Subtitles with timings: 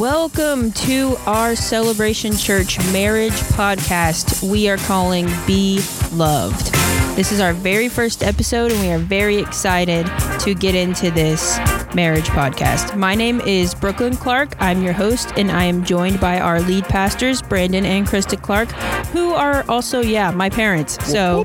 [0.00, 4.42] Welcome to our Celebration Church Marriage Podcast.
[4.42, 5.84] We are calling Be
[6.14, 6.72] Loved.
[7.16, 11.58] This is our very first episode, and we are very excited to get into this
[11.94, 12.96] marriage podcast.
[12.96, 14.54] My name is Brooklyn Clark.
[14.58, 18.70] I'm your host, and I am joined by our lead pastors, Brandon and Krista Clark,
[19.08, 20.96] who are also, yeah, my parents.
[21.04, 21.44] So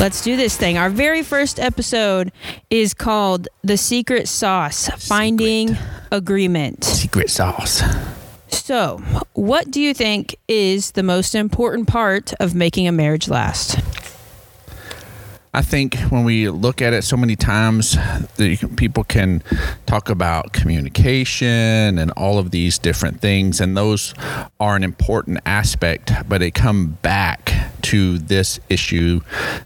[0.00, 0.78] let's do this thing.
[0.78, 2.32] Our very first episode
[2.70, 5.76] is called The Secret Sauce Finding
[6.10, 6.84] Agreement.
[6.84, 7.82] Secret sauce.
[8.48, 8.96] So,
[9.34, 13.78] what do you think is the most important part of making a marriage last?
[15.52, 17.98] I think when we look at it so many times,
[18.36, 19.42] the people can
[19.84, 24.14] talk about communication and all of these different things, and those
[24.58, 27.52] are an important aspect, but they come back
[27.84, 29.20] to this issue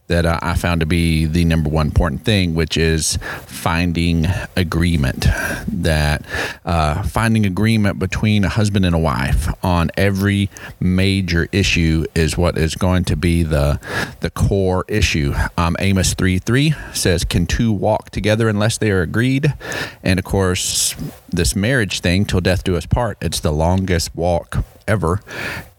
[0.06, 5.26] that uh, I found to be the number one important thing, which is finding agreement.
[5.68, 6.24] That
[6.64, 12.58] uh, finding agreement between a husband and a wife on every major issue is what
[12.58, 13.80] is going to be the
[14.20, 15.34] the core issue.
[15.56, 19.54] Um, Amos three three says, "Can two walk together unless they are agreed?"
[20.02, 20.94] And of course,
[21.28, 23.18] this marriage thing, till death do us part.
[23.20, 25.20] It's the longest walk ever.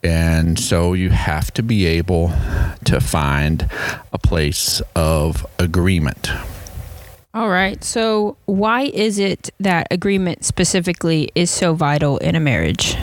[0.03, 2.31] And so you have to be able
[2.85, 3.69] to find
[4.13, 6.29] a place of agreement.
[7.35, 7.83] All right.
[7.83, 12.95] So, why is it that agreement specifically is so vital in a marriage?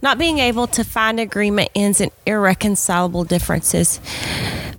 [0.00, 4.00] Not being able to find agreement ends in irreconcilable differences,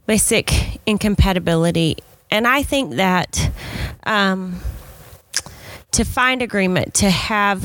[0.07, 1.97] basic incompatibility.
[2.31, 3.51] And I think that
[4.03, 4.59] um,
[5.91, 7.63] to find agreement, to have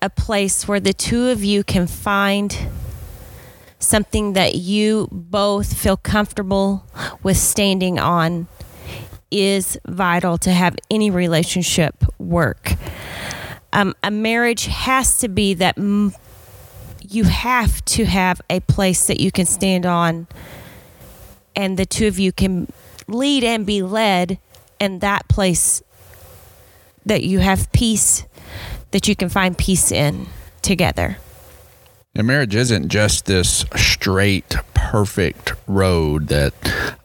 [0.00, 2.56] a place where the two of you can find
[3.78, 6.84] something that you both feel comfortable
[7.22, 8.48] with standing on
[9.30, 12.74] is vital to have any relationship work.
[13.72, 16.14] Um, a marriage has to be that m-
[17.02, 20.26] you have to have a place that you can stand on
[21.54, 22.70] and the two of you can
[23.06, 24.38] lead and be led
[24.80, 25.82] in that place
[27.04, 28.24] that you have peace
[28.90, 30.26] that you can find peace in
[30.62, 31.18] together.
[32.14, 36.52] And marriage isn't just this straight, perfect road that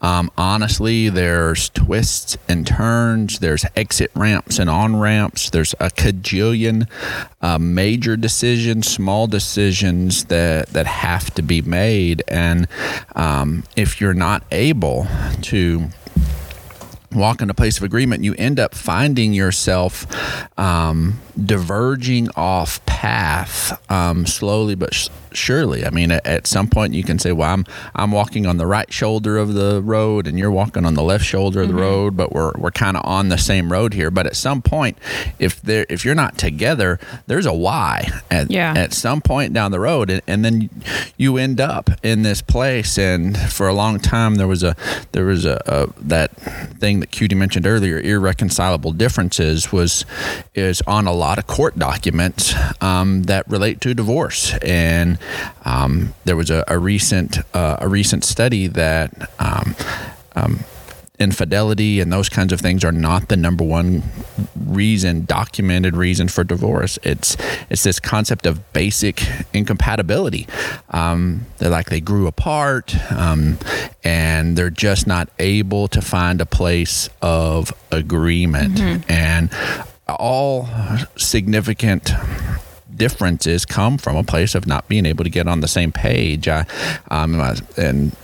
[0.01, 6.87] um, honestly, there's twists and turns, there's exit ramps and on ramps, there's a cajillion
[7.41, 12.23] uh, major decisions, small decisions that, that have to be made.
[12.27, 12.67] And
[13.15, 15.05] um, if you're not able
[15.43, 15.89] to
[17.15, 20.05] walk in a place of agreement, you end up finding yourself
[20.57, 25.85] um, diverging off path um, slowly but surely.
[25.85, 28.67] I mean, at, at, some point you can say, "Well, I'm I'm walking on the
[28.67, 31.81] right shoulder of the road, and you're walking on the left shoulder of the mm-hmm.
[31.81, 34.97] road, but we're we're kind of on the same road here." But at some point,
[35.39, 38.73] if there if you're not together, there's a why at yeah.
[38.75, 40.69] at some point down the road, and, and then
[41.17, 42.97] you end up in this place.
[42.97, 44.75] And for a long time, there was a
[45.11, 46.31] there was a, a that
[46.79, 50.05] thing that Cutie mentioned earlier, irreconcilable differences, was
[50.53, 54.53] is on a lot of court documents um, that relate to divorce.
[54.61, 55.17] And
[55.65, 59.29] um, there was a, a recent uh, a recent study that.
[59.39, 59.75] Um,
[60.35, 60.65] um,
[61.19, 64.01] infidelity and those kinds of things are not the number one
[64.65, 67.37] reason documented reason for divorce it's
[67.69, 69.23] it's this concept of basic
[69.53, 70.47] incompatibility
[70.89, 73.59] um, they're like they grew apart um,
[74.03, 79.11] and they're just not able to find a place of agreement mm-hmm.
[79.11, 79.51] and
[80.07, 80.67] all
[81.15, 82.11] significant
[82.97, 86.47] differences come from a place of not being able to get on the same page.
[86.47, 86.65] I,
[87.09, 87.39] um,
[87.77, 88.15] and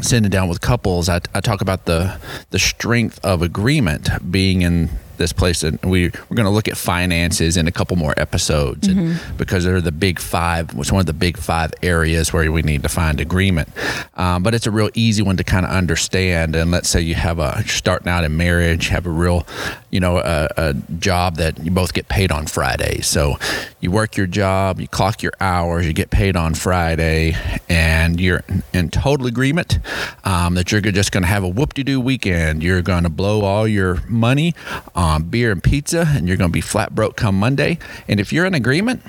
[0.00, 2.18] sitting down with couples, I, I talk about the
[2.50, 6.76] the strength of agreement being in this place and we, we're going to look at
[6.76, 9.36] finances in a couple more episodes mm-hmm.
[9.36, 12.82] because they're the big five it's one of the big five areas where we need
[12.82, 13.68] to find agreement
[14.14, 17.14] um, but it's a real easy one to kind of understand and let's say you
[17.14, 19.46] have a starting out in marriage have a real
[19.94, 23.36] you know a, a job that you both get paid on friday so
[23.80, 27.36] you work your job you clock your hours you get paid on friday
[27.68, 28.42] and you're
[28.72, 29.78] in total agreement
[30.24, 33.68] um, that you're just going to have a whoop-de-doo weekend you're going to blow all
[33.68, 34.54] your money
[34.94, 37.78] on beer and pizza, and you're going to be flat broke come Monday.
[38.08, 39.02] And if you're in agreement,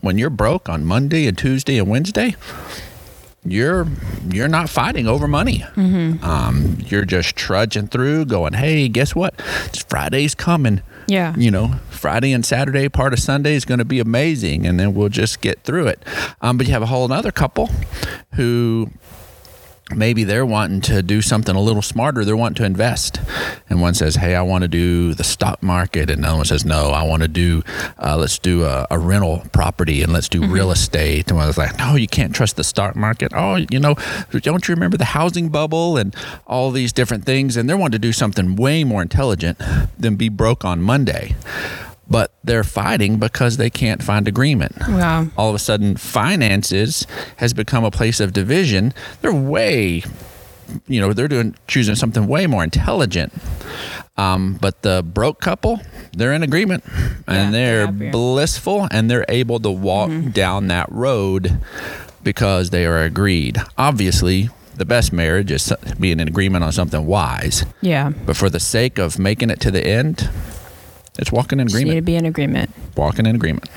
[0.00, 2.36] when you're broke on Monday and Tuesday and Wednesday,
[3.44, 3.86] you're
[4.30, 5.64] you're not fighting over money.
[5.74, 6.24] Mm-hmm.
[6.24, 9.34] Um, you're just trudging through, going, "Hey, guess what?
[9.66, 11.34] It's Friday's coming." Yeah.
[11.36, 14.94] You know, Friday and Saturday, part of Sunday is going to be amazing, and then
[14.94, 16.04] we'll just get through it.
[16.42, 17.70] Um, but you have a whole other couple
[18.34, 18.90] who
[19.94, 22.24] maybe they're wanting to do something a little smarter.
[22.24, 23.20] They're wanting to invest.
[23.70, 26.10] And one says, Hey, I want to do the stock market.
[26.10, 27.62] And another one says, No, I want to do,
[27.98, 30.52] uh, let's do a, a, rental property and let's do mm-hmm.
[30.52, 31.28] real estate.
[31.28, 33.32] And one was like, No, you can't trust the stock market.
[33.34, 33.94] Oh, you know,
[34.30, 36.14] don't you remember the housing bubble and
[36.46, 37.56] all these different things?
[37.56, 39.58] And they're wanting to do something way more intelligent
[39.98, 41.34] than be broke on Monday
[42.08, 44.76] but they're fighting because they can't find agreement.
[44.88, 45.28] Wow.
[45.36, 47.06] All of a sudden, finances
[47.36, 48.94] has become a place of division.
[49.20, 50.02] They're way,
[50.86, 53.32] you know, they're doing choosing something way more intelligent.
[54.16, 55.80] Um, but the broke couple,
[56.12, 56.84] they're in agreement
[57.28, 60.30] and yeah, they're, blissful and they're able to walk mm-hmm.
[60.30, 61.60] down that road
[62.24, 63.58] because they are agreed.
[63.76, 67.64] Obviously, the best marriage is being in agreement on something wise.
[67.80, 68.10] Yeah.
[68.10, 70.28] But for the sake of making it to the end,
[71.18, 71.86] it's walking in agreement.
[71.86, 72.70] Just need to be in agreement.
[72.96, 73.68] Walking in agreement.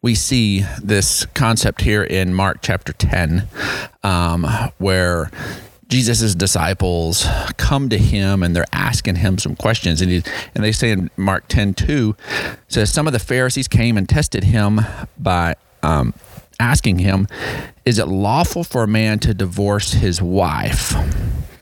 [0.00, 3.48] We see this concept here in Mark chapter 10,
[4.04, 4.44] um,
[4.78, 5.30] where
[5.88, 7.26] Jesus' disciples
[7.56, 10.00] come to him and they're asking him some questions.
[10.00, 10.22] And, he,
[10.54, 12.14] and they say in Mark 10 2,
[12.68, 14.80] says, Some of the Pharisees came and tested him
[15.18, 16.14] by um,
[16.60, 17.26] asking him,
[17.84, 20.94] Is it lawful for a man to divorce his wife?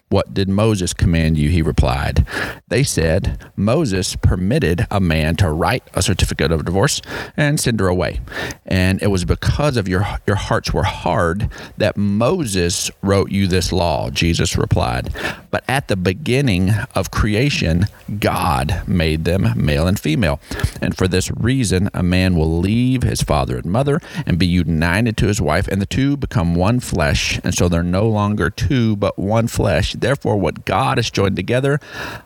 [0.09, 1.51] What did Moses command you?
[1.51, 2.25] He replied.
[2.69, 7.03] They said, Moses permitted a man to write a certificate of divorce
[7.37, 8.21] and send her away.
[8.65, 13.73] And it was because of your, your hearts were hard that Moses wrote you this
[13.73, 15.13] law, Jesus replied.
[15.51, 17.87] But at the beginning of creation,
[18.21, 20.41] God made them male and female.
[20.81, 25.17] And for this reason, a man will leave his father and mother and be united
[25.17, 27.41] to his wife, and the two become one flesh.
[27.43, 29.96] And so they're no longer two, but one flesh.
[30.01, 31.81] Therefore, what God has joined together,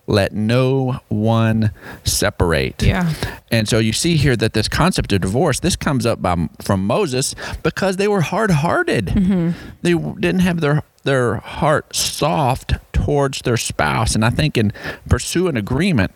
[0.06, 1.72] let no one
[2.04, 2.82] separate.
[2.82, 3.12] Yeah.
[3.50, 6.86] And so you see here that this concept of divorce, this comes up by, from
[6.86, 9.06] Moses because they were hard hearted.
[9.06, 9.50] Mm-hmm.
[9.82, 12.74] They didn't have their their heart soft
[13.10, 14.14] towards their spouse.
[14.14, 14.72] And I think in
[15.08, 16.12] pursuing agreement,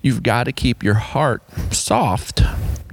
[0.00, 2.40] you've got to keep your heart soft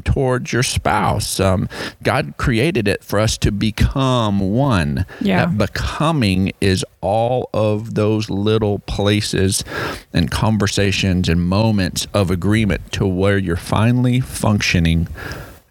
[0.04, 1.40] towards your spouse.
[1.40, 1.70] Um,
[2.02, 5.06] God created it for us to become one.
[5.22, 5.46] Yeah.
[5.46, 9.64] That becoming is all of those little places
[10.12, 15.08] and conversations and moments of agreement to where you're finally functioning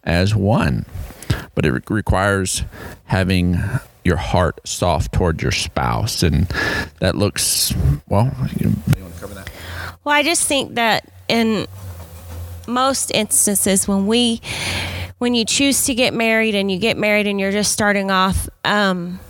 [0.04, 0.86] as one.
[1.56, 2.62] But it requires
[3.06, 3.60] having
[4.04, 6.46] your heart soft toward your spouse and
[7.00, 7.74] that looks
[8.08, 9.50] well you, want to cover that.
[10.04, 11.66] Well i just think that in
[12.66, 14.40] most instances when we
[15.18, 18.48] when you choose to get married and you get married and you're just starting off
[18.64, 19.20] um,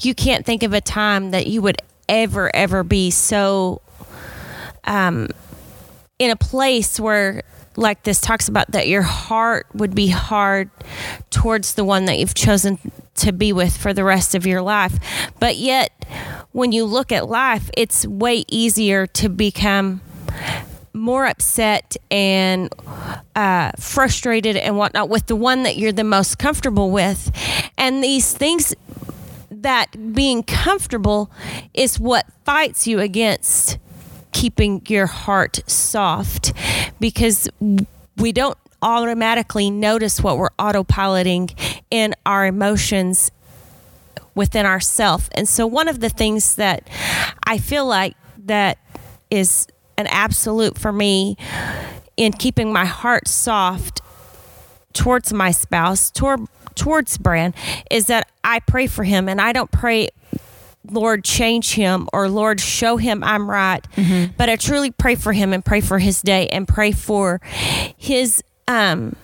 [0.00, 3.80] you can't think of a time that you would ever ever be so
[4.84, 5.28] um,
[6.18, 7.42] in a place where
[7.78, 10.70] like this talks about that your heart would be hard
[11.30, 12.78] towards the one that you've chosen
[13.14, 14.98] to be with for the rest of your life
[15.38, 15.90] but yet
[16.52, 20.00] when you look at life it's way easier to become
[20.92, 22.72] more upset and
[23.34, 27.30] uh, frustrated and whatnot with the one that you're the most comfortable with.
[27.76, 28.74] And these things
[29.50, 31.30] that being comfortable
[31.72, 33.78] is what fights you against
[34.38, 36.52] keeping your heart soft
[37.00, 37.48] because
[38.18, 41.52] we don't automatically notice what we're autopiloting
[41.90, 43.32] in our emotions
[44.36, 45.28] within ourself.
[45.32, 46.88] And so one of the things that
[47.48, 48.14] I feel like
[48.44, 48.78] that
[49.28, 51.36] is an absolute for me
[52.16, 54.02] in keeping my heart soft
[54.92, 56.46] towards my spouse, toward
[56.76, 57.54] towards Bran,
[57.90, 60.10] is that I pray for him and I don't pray
[60.90, 63.86] Lord, change him or Lord, show him I'm right.
[63.96, 64.32] Mm-hmm.
[64.36, 67.40] But I truly pray for him and pray for his day and pray for
[67.96, 69.16] his um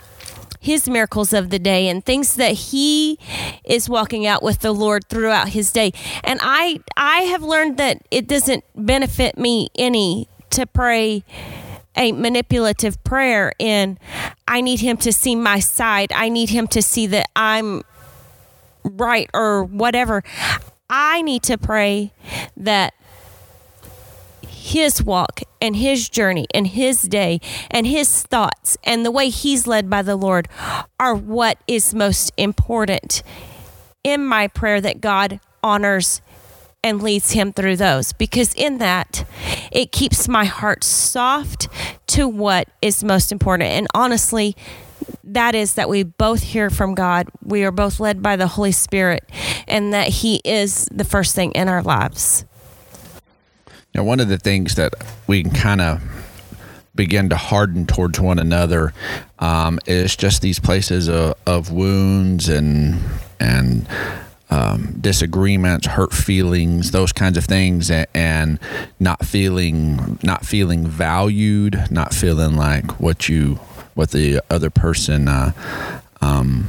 [0.61, 3.19] his miracles of the day and things that he
[3.65, 5.93] is walking out with the Lord throughout his day.
[6.23, 11.23] And I I have learned that it doesn't benefit me any to pray
[11.97, 13.99] a manipulative prayer in
[14.49, 16.13] I need him to see my side.
[16.13, 17.83] I need him to see that I'm
[18.85, 20.23] right or whatever.
[20.89, 22.13] I need to pray
[22.57, 22.95] that
[24.47, 29.67] his walk and his journey and his day and his thoughts and the way he's
[29.67, 30.49] led by the Lord
[30.99, 33.23] are what is most important
[34.03, 36.21] in my prayer that God honors
[36.83, 38.13] and leads him through those.
[38.13, 39.27] Because in that
[39.73, 41.69] it keeps my heart soft
[42.09, 43.71] to what is most important.
[43.71, 44.55] And honestly
[45.25, 47.29] that is that we both hear from God.
[47.43, 49.29] We are both led by the Holy Spirit
[49.67, 52.45] and that he is the first thing in our lives.
[53.95, 54.95] Now one of the things that
[55.27, 56.03] we can kind of
[56.95, 58.93] begin to harden towards one another
[59.39, 63.01] um, is just these places of, of wounds and
[63.41, 63.89] and
[64.51, 68.61] um, disagreements, hurt feelings, those kinds of things, and, and
[69.01, 73.59] not feeling not feeling valued, not feeling like what you
[73.95, 75.53] what the other person uh,
[76.21, 76.69] um,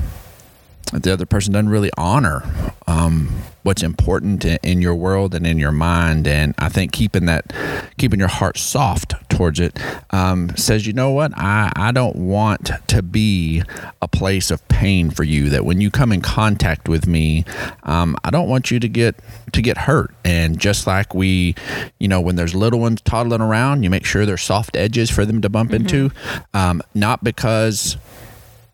[0.93, 2.43] the other person doesn't really honor
[2.87, 3.29] um,
[3.63, 6.27] what's important in, in, your world and in your mind.
[6.27, 7.51] And I think keeping that,
[7.97, 9.79] keeping your heart soft towards it,
[10.11, 13.63] um, says, you know what, I, I don't want to be
[14.01, 15.49] a place of pain for you.
[15.49, 17.43] That when you come in contact with me,
[17.83, 19.15] um, I don't want you to get
[19.53, 20.13] to get hurt.
[20.23, 21.55] And just like we,
[21.99, 25.25] you know, when there's little ones toddling around, you make sure there's soft edges for
[25.25, 25.81] them to bump mm-hmm.
[25.81, 26.11] into,
[26.53, 27.97] um, not because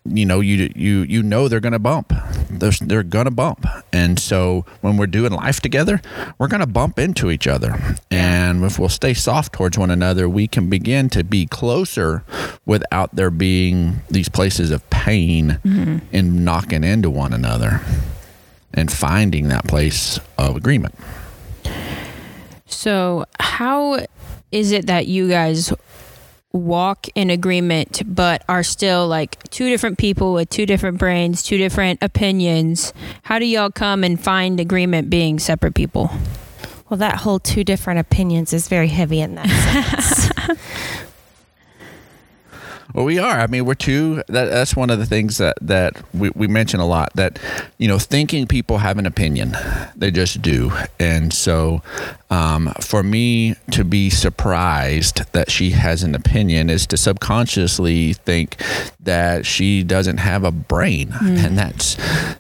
[0.06, 2.14] you know you you you know they're going to bump.
[2.50, 3.66] They're, they're going to bump.
[3.94, 6.02] And so when we're doing life together
[6.38, 7.98] we're going to bump into each other.
[8.10, 12.24] And if we'll stay soft towards one another we can begin to be closer
[12.66, 15.98] without there being these places of pain mm-hmm.
[16.12, 17.82] in knocking into one another
[18.74, 20.96] and finding that place of agreement.
[22.66, 24.06] So how
[24.52, 25.74] is it that you guys
[26.54, 31.58] walk in agreement but are still like two different people with two different brains, two
[31.58, 32.94] different opinions.
[33.24, 36.12] How do y'all come and find agreement being separate people?
[36.90, 39.48] Well, that whole two different opinions is very heavy in that
[40.48, 40.60] sense.
[42.94, 43.40] Well, we are.
[43.40, 44.24] I mean, we're two.
[44.28, 47.12] That, that's one of the things that that we, we mention a lot.
[47.16, 47.40] That
[47.78, 49.56] you know, thinking people have an opinion,
[49.96, 50.72] they just do.
[51.00, 51.82] And so,
[52.30, 58.62] um, for me to be surprised that she has an opinion is to subconsciously think
[59.00, 61.44] that she doesn't have a brain, mm.
[61.44, 61.96] and that's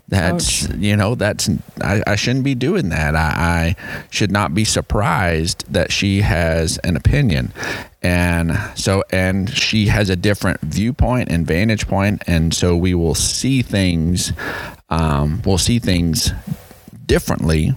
[0.07, 0.75] that's Ouch.
[0.75, 1.49] you know that's
[1.81, 3.15] I, I, shouldn't be doing that.
[3.15, 7.53] I, I should not be surprised that she has an opinion
[8.01, 12.23] and so and she has a different viewpoint and vantage point.
[12.27, 14.33] And so we will see things
[14.89, 16.31] um, we'll see things
[17.05, 17.73] differently.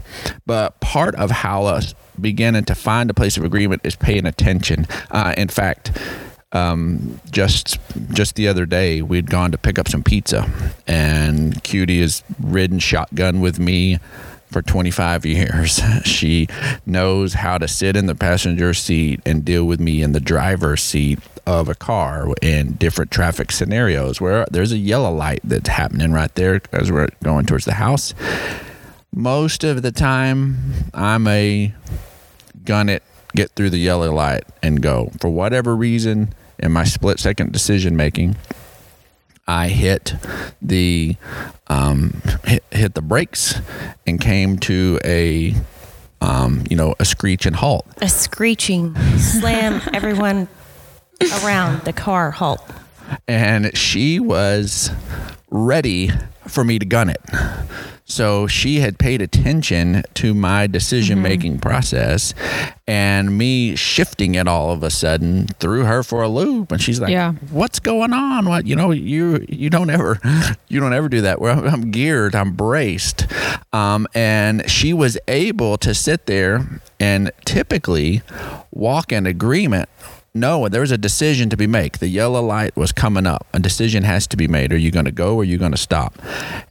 [0.47, 4.87] But part of how us beginning to find a place of agreement is paying attention.
[5.11, 5.99] Uh, in fact
[6.53, 7.79] um, just
[8.13, 10.51] just the other day we'd gone to pick up some pizza.
[10.87, 13.99] And cutie has ridden shotgun with me
[14.55, 15.81] for 25 years.
[16.05, 16.47] She
[16.87, 20.83] knows how to sit in the passenger seat and deal with me in the driver's
[20.83, 26.13] seat of a car in different traffic scenarios where there's a yellow light that's happening
[26.13, 28.15] right there as we're going towards the house.
[29.13, 30.57] Most of the time,
[30.95, 31.75] I'm a
[32.65, 33.03] gun it,
[33.35, 35.11] get through the yellow light, and go.
[35.21, 38.37] For whatever reason, in my split second decision making,
[39.47, 40.15] I hit
[40.63, 41.17] the
[41.67, 43.61] um, hit, hit the brakes
[44.07, 45.55] and came to a
[46.21, 47.87] um, you know a screech and halt.
[48.01, 50.49] A screeching slam everyone
[51.43, 52.63] around the car halt.
[53.29, 54.91] And she was
[55.51, 56.11] ready
[56.49, 57.21] for me to gun it.
[58.07, 61.61] So she had paid attention to my decision making mm-hmm.
[61.61, 62.35] process
[62.87, 67.01] and me shifting it all of a sudden threw her for a loop and she's
[67.01, 67.33] like yeah.
[67.51, 70.21] what's going on what you know you you don't ever
[70.69, 73.27] you don't ever do that well i'm geared i'm braced
[73.73, 78.21] um, and she was able to sit there and typically
[78.71, 79.89] walk in agreement
[80.35, 81.95] no, there was a decision to be made.
[81.95, 83.47] The yellow light was coming up.
[83.55, 84.73] A decision has to be made.
[84.73, 86.19] Are you going to go or are you going to stop?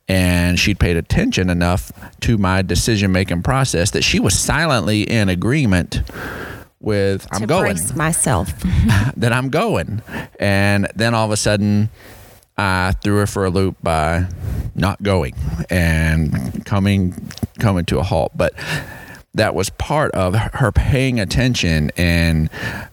[0.10, 1.92] And she'd paid attention enough
[2.22, 6.02] to my decision making process that she was silently in agreement
[6.82, 8.54] with I'm going myself.
[9.16, 10.02] that I'm going.
[10.42, 11.90] And then all of a sudden
[12.58, 14.28] I threw her for a loop by
[14.76, 15.36] not going
[15.70, 18.34] and coming coming to a halt.
[18.36, 18.54] But
[19.36, 22.50] that was part of her paying attention and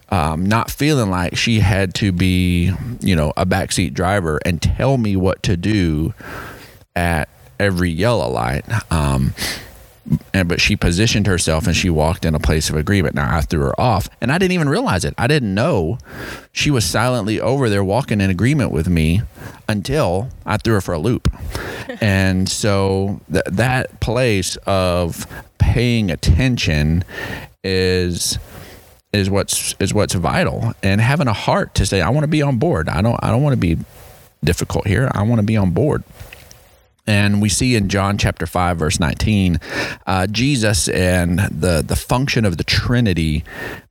[0.08, 4.96] um, not feeling like she had to be, you know, a backseat driver and tell
[4.96, 6.14] me what to do
[6.96, 7.28] at
[7.58, 8.64] every yellow light.
[8.90, 9.34] Um,
[10.34, 13.14] and but she positioned herself and she walked in a place of agreement.
[13.14, 15.14] Now I threw her off, and I didn't even realize it.
[15.18, 15.98] I didn't know
[16.52, 19.22] she was silently over there walking in agreement with me
[19.68, 21.32] until I threw her for a loop.
[22.00, 25.26] and so th- that place of
[25.58, 27.04] paying attention
[27.62, 28.38] is
[29.12, 32.42] is what's is what's vital and having a heart to say I want to be
[32.42, 32.88] on board.
[32.88, 33.78] I don't I don't want to be
[34.42, 35.10] difficult here.
[35.14, 36.02] I want to be on board.
[37.10, 39.58] And we see in John chapter 5, verse 19,
[40.06, 43.42] uh, Jesus and the, the function of the Trinity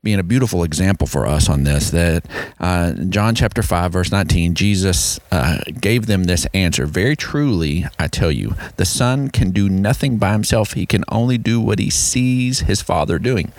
[0.02, 1.90] being a beautiful example for us on this.
[1.90, 2.26] That
[2.62, 8.08] uh, John chapter 5, verse 19, Jesus uh, gave them this answer Very truly, I
[8.08, 11.90] tell you, the Son can do nothing by himself, he can only do what he
[11.90, 13.52] sees his Father doing.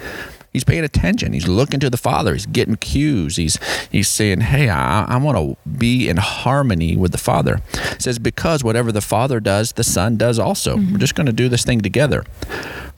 [0.52, 1.32] He's paying attention.
[1.32, 2.32] He's looking to the Father.
[2.32, 3.36] He's getting cues.
[3.36, 3.58] He's
[3.90, 7.60] he's saying, "Hey, I, I want to be in harmony with the Father."
[7.92, 10.96] It says, "Because whatever the Father does, the Son does also." We're mm-hmm.
[10.98, 12.24] just going to do this thing together.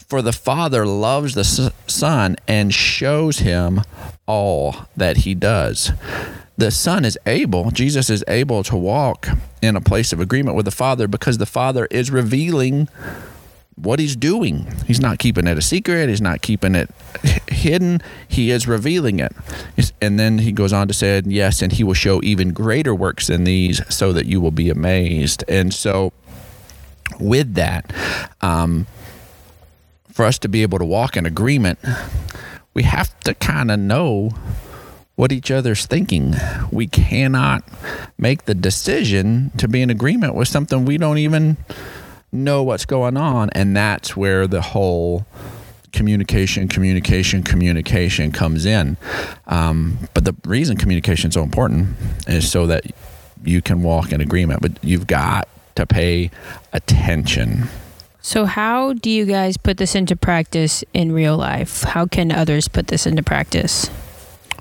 [0.08, 3.82] For the Father loves the Son and shows him
[4.26, 5.92] all that he does.
[6.56, 9.28] The Son is able, Jesus is able to walk
[9.62, 12.88] in a place of agreement with the Father because the Father is revealing
[13.74, 14.70] what he's doing.
[14.86, 16.08] He's not keeping it a secret.
[16.08, 16.90] He's not keeping it
[17.62, 18.00] hidden.
[18.28, 19.32] He is revealing it.
[20.00, 23.26] And then he goes on to say, Yes, and he will show even greater works
[23.28, 25.44] than these so that you will be amazed.
[25.48, 26.12] And so,
[27.18, 27.92] with that,
[28.40, 28.86] um,
[30.12, 31.78] for us to be able to walk in agreement,
[32.74, 34.30] we have to kind of know
[35.14, 36.34] what each other's thinking.
[36.70, 37.64] We cannot
[38.18, 41.56] make the decision to be in agreement with something we don't even
[42.32, 43.50] know what's going on.
[43.50, 45.26] And that's where the whole
[45.92, 48.96] communication, communication, communication comes in.
[49.46, 51.96] Um, but the reason communication is so important
[52.26, 52.84] is so that
[53.44, 56.30] you can walk in agreement, but you've got to pay
[56.72, 57.68] attention.
[58.20, 61.82] So, how do you guys put this into practice in real life?
[61.82, 63.90] How can others put this into practice?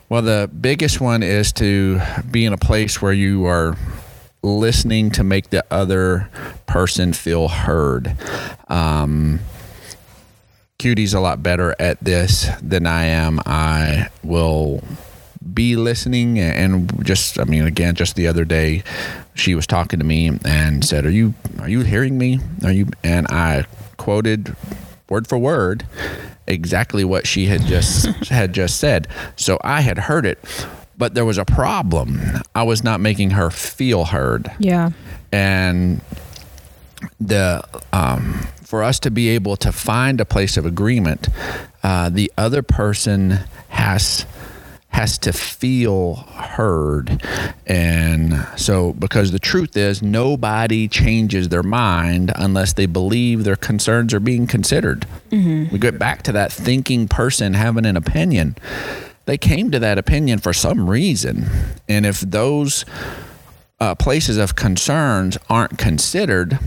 [0.10, 3.78] Well, the biggest one is to be in a place where you are
[4.42, 6.28] listening to make the other
[6.66, 8.16] person feel heard.
[8.68, 9.40] Um,
[10.82, 13.40] Cutie's a lot better at this than I am.
[13.46, 14.84] I will
[15.54, 18.84] be listening and just I mean again just the other day
[19.34, 22.88] she was talking to me and said are you are you hearing me are you
[23.04, 23.66] and I
[23.98, 24.56] quoted
[25.10, 25.86] word for word
[26.48, 30.40] exactly what she had just had just said so I had heard it
[31.02, 32.22] but there was a problem.
[32.54, 34.52] I was not making her feel heard.
[34.60, 34.92] Yeah.
[35.32, 36.00] And
[37.20, 41.28] the um, for us to be able to find a place of agreement,
[41.84, 43.32] uh, the other person
[43.68, 44.26] has
[44.92, 47.22] has to feel heard.
[47.68, 54.14] And so, because the truth is, nobody changes their mind unless they believe their concerns
[54.14, 55.06] are being considered.
[55.32, 55.74] Mm-hmm.
[55.74, 58.56] We get back to that thinking person having an opinion
[59.26, 61.46] they came to that opinion for some reason.
[61.88, 62.86] And if those
[63.82, 66.60] uh, places of concerns aren't considered,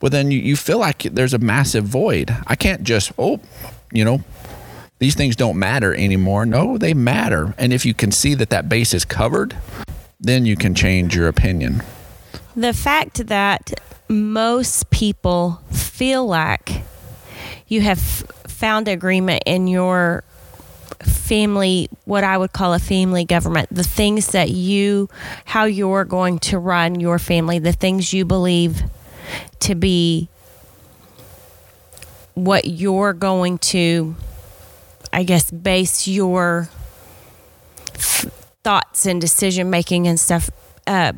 [0.00, 2.34] well, then you, you feel like there's a massive void.
[2.46, 3.38] I can't just, oh,
[3.92, 4.24] you know,
[4.98, 6.46] these things don't matter anymore.
[6.46, 7.54] No, they matter.
[7.58, 9.54] And if you can see that that base is covered,
[10.18, 11.82] then you can change your opinion.
[12.56, 13.74] The fact that
[14.08, 16.82] most people feel like
[17.68, 20.24] you have found agreement in your
[21.04, 25.08] family, what I would call a family government, the things that you,
[25.44, 28.82] how you're going to run your family, the things you believe
[29.60, 30.28] to be
[32.34, 34.16] what you're going to,
[35.12, 36.68] I guess, base your
[38.64, 40.50] thoughts and decision making and stuff
[40.86, 41.12] uh,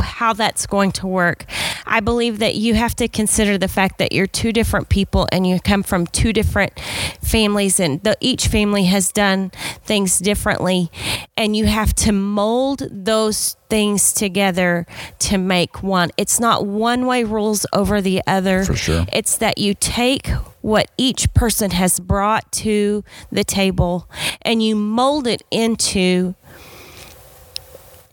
[0.00, 1.44] how that's going to work.
[1.86, 5.46] I believe that you have to consider the fact that you're two different people and
[5.46, 6.78] you come from two different
[7.22, 9.50] families, and the, each family has done
[9.84, 10.90] things differently,
[11.36, 14.86] and you have to mold those things together
[15.18, 16.10] to make one.
[16.16, 18.64] It's not one way rules over the other.
[18.64, 19.06] For sure.
[19.12, 20.28] It's that you take
[20.60, 24.10] what each person has brought to the table
[24.42, 26.34] and you mold it into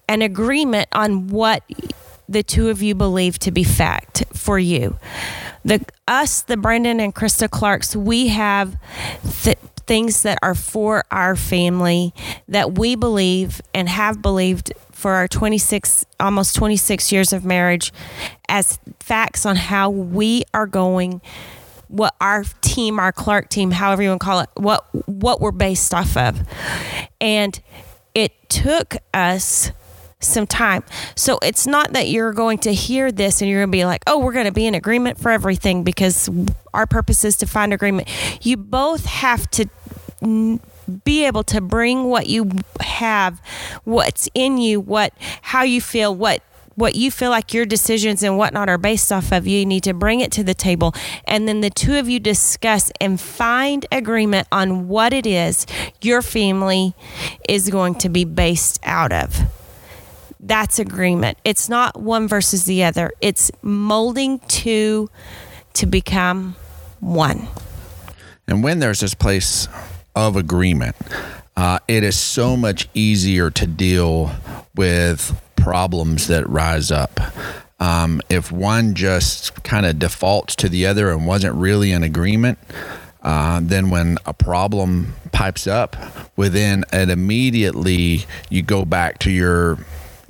[0.07, 1.63] an agreement on what
[2.27, 4.97] the two of you believe to be fact for you.
[5.65, 8.77] The us, the Brandon and Krista Clarks, we have
[9.43, 12.13] th- things that are for our family
[12.47, 17.91] that we believe and have believed for our 26 almost 26 years of marriage
[18.47, 21.21] as facts on how we are going
[21.89, 25.51] what our team our clark team however you want to call it what what we're
[25.51, 26.39] based off of
[27.19, 27.59] and
[28.15, 29.71] it took us
[30.23, 30.83] some time.
[31.15, 34.03] So it's not that you're going to hear this and you're going to be like,
[34.07, 36.29] oh, we're going to be in agreement for everything because
[36.73, 38.09] our purpose is to find agreement.
[38.45, 39.67] You both have to
[41.03, 43.41] be able to bring what you have,
[43.83, 46.41] what's in you, what how you feel, what
[46.75, 49.45] what you feel like your decisions and whatnot are based off of.
[49.45, 50.93] You need to bring it to the table,
[51.25, 55.65] and then the two of you discuss and find agreement on what it is
[56.01, 56.95] your family
[57.47, 59.41] is going to be based out of
[60.45, 61.37] that's agreement.
[61.43, 63.11] It's not one versus the other.
[63.21, 65.09] It's molding two
[65.73, 66.55] to become
[66.99, 67.47] one.
[68.47, 69.67] And when there's this place
[70.15, 70.95] of agreement,
[71.55, 74.31] uh, it is so much easier to deal
[74.75, 77.19] with problems that rise up.
[77.79, 82.59] Um, if one just kind of defaults to the other and wasn't really in agreement,
[83.23, 85.95] Uh, then when a problem pipes up,
[86.35, 89.77] within it immediately you go back to your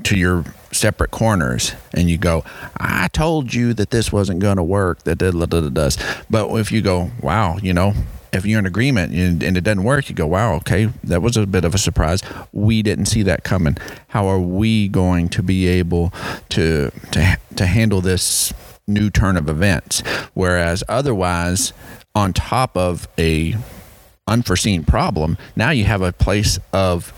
[0.03, 2.43] to your separate corners and you go,
[2.77, 5.03] I told you that this wasn't going to work.
[5.03, 5.97] That does.
[6.29, 7.93] But if you go, wow, you know,
[8.33, 11.45] if you're in agreement and, it doesn't work, you go, wow, okay, that was a
[11.45, 12.23] bit of a surprise.
[12.51, 13.77] We didn't see that coming.
[14.07, 16.11] How are we going to be able
[16.49, 18.51] to to to handle this
[18.87, 20.01] new turn of events?
[20.33, 21.73] Whereas otherwise,
[22.15, 23.55] on top of a
[24.27, 27.13] unforeseen problem, now you have a place of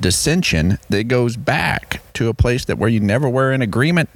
[0.00, 4.08] dissension that goes back to a place that where you never were in agreement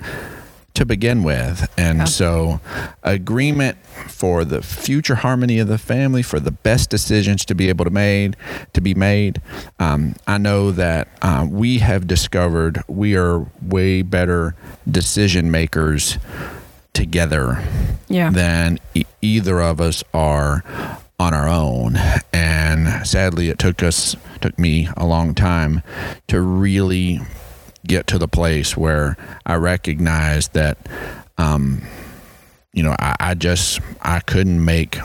[0.75, 1.71] to begin with.
[1.77, 2.61] And so,
[3.03, 3.77] agreement
[4.09, 7.91] for the future harmony of the family, for the best decisions to be able to
[7.91, 8.37] made
[8.73, 9.43] to be made.
[9.79, 14.55] Um, I know that uh, we have discovered we are way better
[14.91, 16.19] decision makers
[16.93, 17.63] together
[18.09, 18.31] yeah.
[18.31, 20.65] than e- either of us are
[21.21, 21.97] on our own
[22.33, 25.83] and sadly it took us took me a long time
[26.27, 27.21] to really
[27.87, 30.79] get to the place where I recognized that,
[31.39, 31.83] um,
[32.73, 34.99] you know, I, I just I couldn't make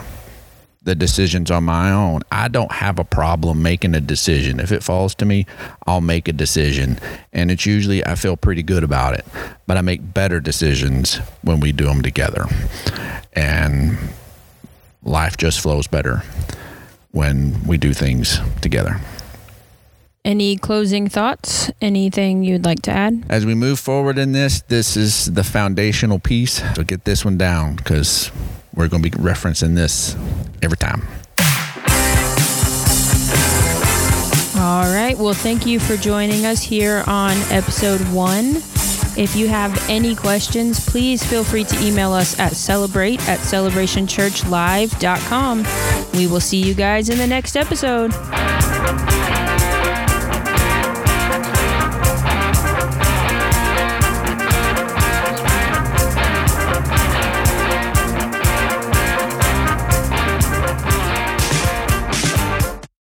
[0.82, 2.20] the decisions on my own.
[2.30, 4.60] I don't have a problem making a decision.
[4.60, 5.44] If it falls to me,
[5.84, 6.98] I'll make a decision.
[7.32, 9.24] And it's usually, I feel pretty good about it.
[9.66, 12.44] But I make better decisions when we do them together.
[13.32, 13.98] And
[15.06, 16.22] life just flows better
[17.12, 19.00] when we do things together.
[20.24, 21.70] Any closing thoughts?
[21.80, 23.24] Anything you'd like to add?
[23.28, 26.60] As we move forward in this, this is the foundational piece.
[26.74, 28.32] So get this one down because
[28.74, 30.16] we're going to be referencing this
[30.62, 31.06] every time.
[34.58, 35.16] All right.
[35.16, 38.56] Well, thank you for joining us here on episode one.
[39.16, 46.18] If you have any questions, please feel free to email us at celebrate at celebrationchurchlive.com.
[46.18, 48.12] We will see you guys in the next episode.